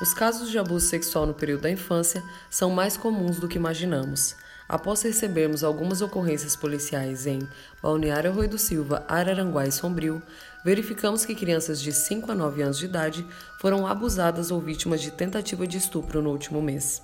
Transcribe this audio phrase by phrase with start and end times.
[0.00, 4.34] Os casos de abuso sexual no período da infância são mais comuns do que imaginamos.
[4.68, 7.46] Após recebermos algumas ocorrências policiais em
[7.80, 10.20] Balneário Rui do Silva, Araranguá e Sombrio,
[10.64, 13.24] verificamos que crianças de 5 a 9 anos de idade
[13.60, 17.00] foram abusadas ou vítimas de tentativa de estupro no último mês.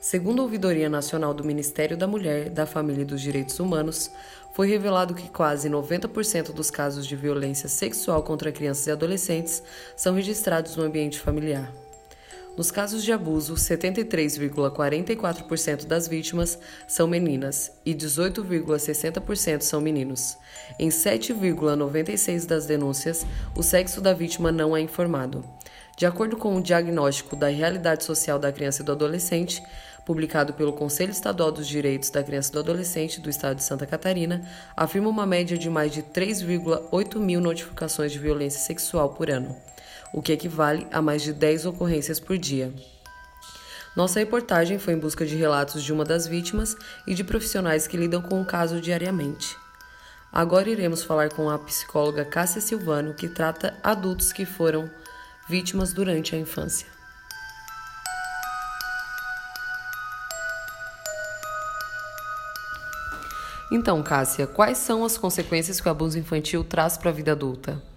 [0.00, 4.10] Segundo a Ouvidoria Nacional do Ministério da Mulher, da Família e dos Direitos Humanos,
[4.54, 9.62] foi revelado que quase 90% dos casos de violência sexual contra crianças e adolescentes
[9.96, 11.83] são registrados no ambiente familiar.
[12.56, 20.38] Nos casos de abuso, 73,44% das vítimas são meninas e 18,60% são meninos.
[20.78, 25.44] Em 7,96% das denúncias, o sexo da vítima não é informado.
[25.96, 29.60] De acordo com o diagnóstico da realidade social da criança e do adolescente,
[30.06, 33.84] publicado pelo Conselho Estadual dos Direitos da Criança e do Adolescente do Estado de Santa
[33.84, 39.56] Catarina, afirma uma média de mais de 3,8 mil notificações de violência sexual por ano
[40.14, 42.72] o que equivale a mais de 10 ocorrências por dia.
[43.96, 47.96] Nossa reportagem foi em busca de relatos de uma das vítimas e de profissionais que
[47.96, 49.56] lidam com o caso diariamente.
[50.32, 54.88] Agora iremos falar com a psicóloga Cássia Silvano, que trata adultos que foram
[55.48, 56.86] vítimas durante a infância.
[63.70, 67.93] Então, Cássia, quais são as consequências que o abuso infantil traz para a vida adulta?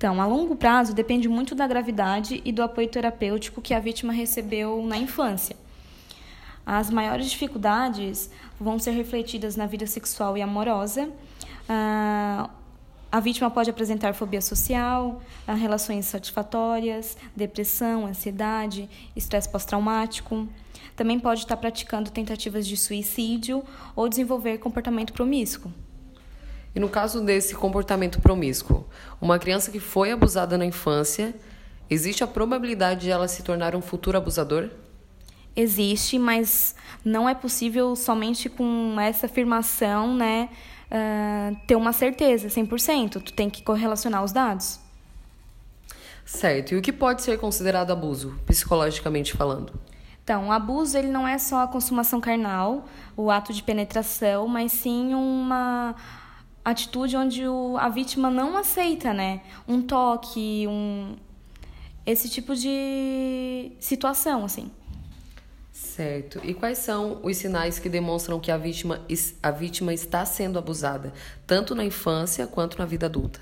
[0.00, 4.14] Então, a longo prazo depende muito da gravidade e do apoio terapêutico que a vítima
[4.14, 5.54] recebeu na infância.
[6.64, 11.10] As maiores dificuldades vão ser refletidas na vida sexual e amorosa.
[11.68, 12.48] Ah,
[13.12, 20.48] a vítima pode apresentar fobia social, ah, relações insatisfatórias, depressão, ansiedade, estresse pós-traumático.
[20.96, 23.62] Também pode estar praticando tentativas de suicídio
[23.94, 25.70] ou desenvolver comportamento promíscuo.
[26.74, 28.86] E no caso desse comportamento promíscuo,
[29.20, 31.34] uma criança que foi abusada na infância,
[31.88, 34.70] existe a probabilidade de ela se tornar um futuro abusador?
[35.56, 40.48] Existe, mas não é possível somente com essa afirmação, né,
[40.90, 43.20] uh, ter uma certeza 100%.
[43.20, 44.78] Tu tem que correlacionar os dados.
[46.24, 46.74] Certo.
[46.74, 49.72] E o que pode ser considerado abuso, psicologicamente falando?
[50.22, 52.86] Então, o abuso ele não é só a consumação carnal,
[53.16, 55.96] o ato de penetração, mas sim uma
[56.70, 59.42] atitude onde o, a vítima não aceita, né?
[59.66, 61.16] Um toque, um
[62.04, 64.70] esse tipo de situação, assim.
[65.72, 66.40] Certo.
[66.42, 69.00] E quais são os sinais que demonstram que a vítima,
[69.42, 71.12] a vítima está sendo abusada,
[71.46, 73.40] tanto na infância quanto na vida adulta?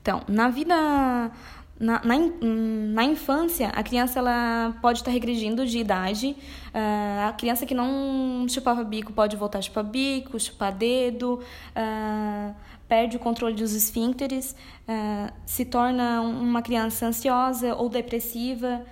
[0.00, 1.30] Então, na vida
[1.78, 6.36] na, na, na, infância, a criança ela pode estar regredindo de idade.
[6.68, 12.54] Uh, a criança que não chupava bico pode voltar a chupar bico, chupar dedo, uh,
[12.88, 14.56] perde o controle dos esfíncteres,
[14.88, 18.82] uh, se torna uma criança ansiosa ou depressiva,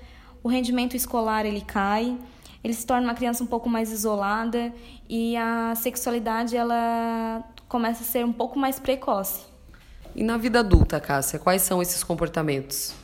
[0.42, 2.18] o rendimento escolar ele cai,
[2.62, 4.72] ele se torna uma criança um pouco mais isolada
[5.08, 9.53] e a sexualidade ela começa a ser um pouco mais precoce.
[10.14, 12.94] E na vida adulta, Cássia, quais são esses comportamentos?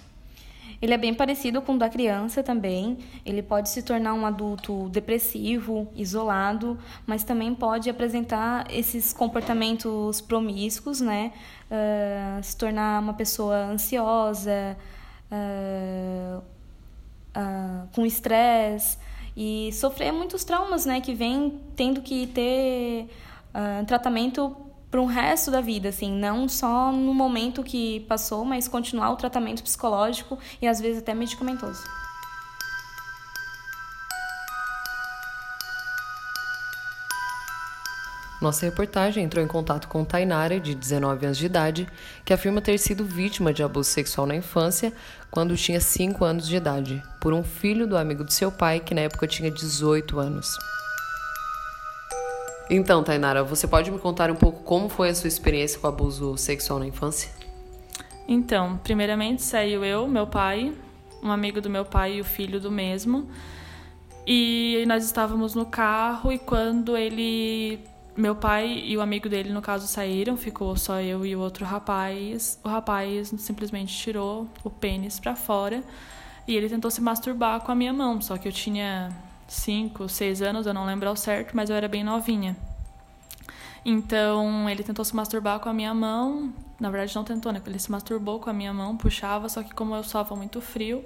[0.81, 2.99] Ele é bem parecido com o da criança também.
[3.27, 11.01] Ele pode se tornar um adulto depressivo, isolado, mas também pode apresentar esses comportamentos promíscuos,
[11.01, 11.33] né?
[11.71, 14.77] Uh, se tornar uma pessoa ansiosa,
[15.31, 18.97] uh, uh, com estresse
[19.37, 21.03] e sofrer muitos traumas, né?
[21.03, 23.09] Que vem tendo que ter
[23.87, 24.57] tratamento
[24.91, 29.17] para o resto da vida, assim, não só no momento que passou, mas continuar o
[29.17, 31.83] tratamento psicológico e às vezes até medicamentoso.
[38.41, 41.87] Nossa reportagem entrou em contato com Tainara, de 19 anos de idade,
[42.25, 44.95] que afirma ter sido vítima de abuso sexual na infância,
[45.31, 48.95] quando tinha 5 anos de idade, por um filho do amigo de seu pai, que
[48.95, 50.57] na época tinha 18 anos.
[52.73, 56.37] Então, Tainara, você pode me contar um pouco como foi a sua experiência com abuso
[56.37, 57.29] sexual na infância?
[58.29, 60.73] Então, primeiramente saiu eu, meu pai,
[61.21, 63.29] um amigo do meu pai e o filho do mesmo.
[64.25, 67.81] E nós estávamos no carro e quando ele,
[68.17, 71.67] meu pai e o amigo dele, no caso, saíram, ficou só eu e o outro
[71.67, 72.57] rapaz.
[72.63, 75.83] O rapaz simplesmente tirou o pênis para fora
[76.47, 79.11] e ele tentou se masturbar com a minha mão, só que eu tinha
[79.51, 82.57] 5, 6 anos, eu não lembro ao certo, mas eu era bem novinha.
[83.85, 86.55] Então, ele tentou se masturbar com a minha mão.
[86.79, 87.61] Na verdade, não tentou, né?
[87.67, 91.05] Ele se masturbou com a minha mão, puxava, só que como eu estava muito frio,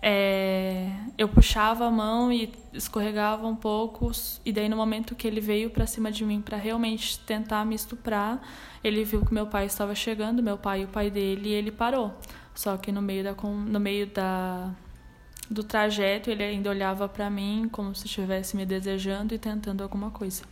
[0.00, 0.90] é...
[1.18, 4.10] eu puxava a mão e escorregava um pouco.
[4.42, 7.74] E daí, no momento que ele veio para cima de mim para realmente tentar me
[7.74, 8.40] estuprar,
[8.82, 11.70] ele viu que meu pai estava chegando, meu pai e o pai dele, e ele
[11.70, 12.14] parou.
[12.54, 14.74] Só que no meio da, no meio da
[15.50, 20.10] do trajeto ele ainda olhava para mim como se estivesse me desejando e tentando alguma
[20.10, 20.44] coisa.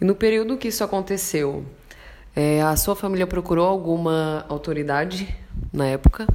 [0.00, 1.64] E no período que isso aconteceu,
[2.34, 5.36] é, a sua família procurou alguma autoridade
[5.70, 6.26] na época?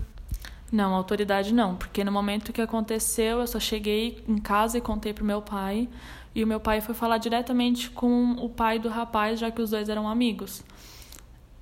[0.71, 5.13] Não, autoridade não, porque no momento que aconteceu, eu só cheguei em casa e contei
[5.13, 5.89] pro meu pai,
[6.35, 9.71] e o meu pai foi falar diretamente com o pai do rapaz, já que os
[9.71, 10.63] dois eram amigos.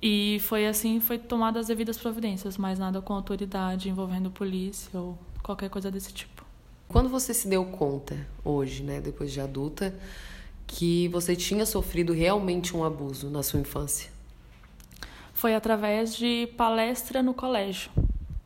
[0.02, 5.16] E foi assim, foi tomada as devidas providências, mas nada com autoridade envolvendo polícia ou
[5.46, 6.44] qualquer coisa desse tipo.
[6.88, 9.94] Quando você se deu conta, hoje, né, depois de adulta,
[10.66, 14.10] que você tinha sofrido realmente um abuso na sua infância?
[15.32, 17.92] Foi através de palestra no colégio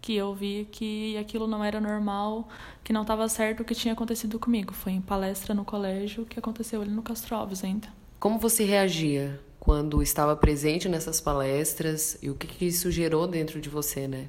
[0.03, 2.49] que eu vi que aquilo não era normal,
[2.83, 4.73] que não estava certo o que tinha acontecido comigo.
[4.73, 7.89] Foi em palestra no colégio que aconteceu ali no Castro Alves ainda.
[8.19, 13.61] Como você reagia quando estava presente nessas palestras e o que, que isso gerou dentro
[13.61, 14.27] de você, né?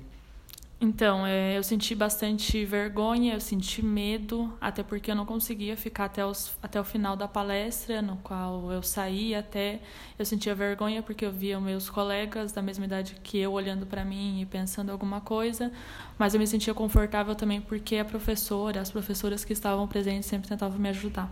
[0.83, 6.05] Então, é, eu senti bastante vergonha, eu senti medo, até porque eu não conseguia ficar
[6.05, 9.79] até, os, até o final da palestra, no qual eu saí até.
[10.17, 14.03] Eu sentia vergonha porque eu via meus colegas da mesma idade que eu olhando para
[14.03, 15.71] mim e pensando alguma coisa,
[16.17, 20.49] mas eu me sentia confortável também porque a professora, as professoras que estavam presentes sempre
[20.49, 21.31] tentavam me ajudar.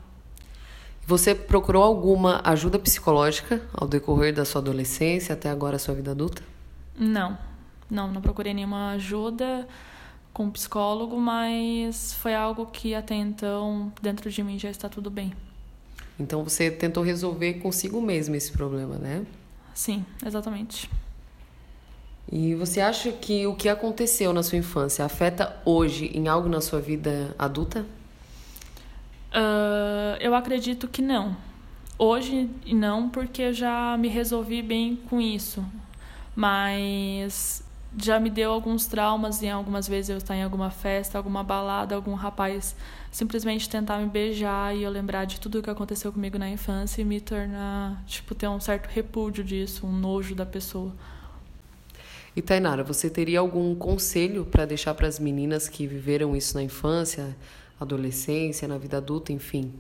[1.08, 6.12] Você procurou alguma ajuda psicológica ao decorrer da sua adolescência até agora a sua vida
[6.12, 6.44] adulta?
[6.96, 7.36] Não,
[7.90, 9.68] não, não procurei nenhuma ajuda
[10.34, 15.10] com um psicólogo, mas foi algo que até então dentro de mim já está tudo
[15.10, 15.34] bem.
[16.20, 19.26] Então você tentou resolver consigo mesmo esse problema, né?
[19.74, 20.90] Sim, exatamente.
[22.32, 26.62] E você acha que o que aconteceu na sua infância afeta hoje em algo na
[26.62, 27.86] sua vida adulta?
[29.34, 31.36] Uh, eu acredito que não.
[31.98, 35.66] Hoje não, porque eu já me resolvi bem com isso.
[36.36, 37.64] Mas
[37.98, 41.96] já me deu alguns traumas em algumas vezes eu estar em alguma festa, alguma balada,
[41.96, 42.76] algum rapaz
[43.12, 47.02] simplesmente tentar me beijar e eu lembrar de tudo o que aconteceu comigo na infância
[47.02, 50.94] e me tornar, tipo, ter um certo repúdio disso, um nojo da pessoa.
[52.36, 56.64] E Tainara, você teria algum conselho para deixar para as meninas que viveram isso na
[56.64, 57.36] infância,
[57.80, 59.74] adolescência, na vida adulta, enfim?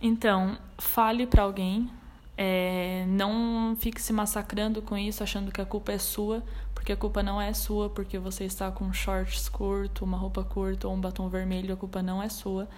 [0.00, 1.90] Então, fale para alguém,
[2.36, 6.42] é, não fique se massacrando com isso, achando que a culpa é sua,
[6.74, 10.86] porque a culpa não é sua, porque você está com shorts curto, uma roupa curta
[10.86, 12.68] ou um batom vermelho, a culpa não é sua.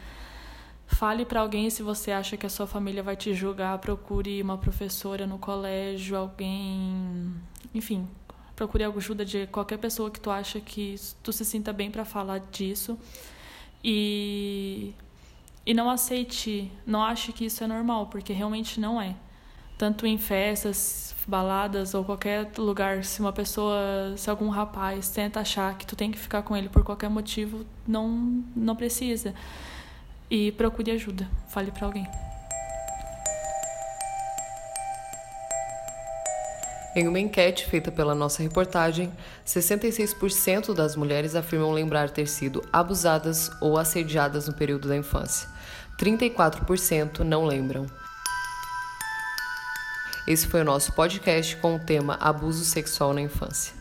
[0.87, 4.56] Fale para alguém se você acha que a sua família vai te julgar, procure uma
[4.56, 7.34] professora no colégio, alguém,
[7.75, 8.08] enfim,
[8.55, 12.38] procure ajuda de qualquer pessoa que tu acha que tu se sinta bem para falar
[12.52, 12.99] disso.
[13.82, 14.94] E
[15.66, 19.14] e não aceite, não ache que isso é normal, porque realmente não é
[19.78, 25.78] tanto em festas, baladas ou qualquer lugar, se uma pessoa, se algum rapaz tenta achar
[25.78, 29.32] que tu tem que ficar com ele por qualquer motivo, não não precisa.
[30.30, 32.06] E procure ajuda, fale para alguém.
[36.96, 39.12] Em uma enquete feita pela nossa reportagem,
[39.46, 45.48] 66% das mulheres afirmam lembrar ter sido abusadas ou assediadas no período da infância.
[45.98, 47.86] 34% não lembram.
[50.28, 53.77] Esse foi o nosso podcast com o tema Abuso Sexual na Infância.